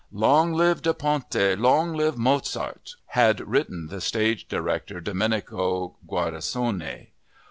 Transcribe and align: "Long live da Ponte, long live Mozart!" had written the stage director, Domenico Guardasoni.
"Long 0.11 0.51
live 0.53 0.81
da 0.81 0.93
Ponte, 0.93 1.55
long 1.59 1.93
live 1.93 2.17
Mozart!" 2.17 2.95
had 3.09 3.39
written 3.47 3.85
the 3.85 4.01
stage 4.01 4.47
director, 4.47 4.99
Domenico 4.99 5.95
Guardasoni. 6.09 7.09